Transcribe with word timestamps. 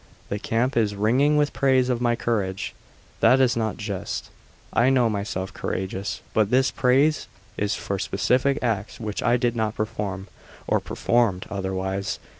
The 0.29 0.39
camp 0.39 0.75
is 0.75 0.95
ringing 0.95 1.37
with 1.37 1.53
praise 1.53 1.87
of 1.87 2.01
my 2.01 2.15
courage. 2.15 2.73
That 3.19 3.39
is 3.39 3.55
not 3.55 3.77
just; 3.77 4.31
I 4.73 4.89
know 4.89 5.11
myself 5.11 5.53
courageous, 5.53 6.21
but 6.33 6.49
this 6.49 6.71
praise 6.71 7.27
is 7.55 7.75
for 7.75 7.99
specific 7.99 8.57
acts 8.63 8.99
which 8.99 9.21
I 9.21 9.37
did 9.37 9.55
not 9.55 9.75
perform, 9.75 10.27
or 10.65 10.79
performed 10.79 11.45
otherwise. 11.51 12.17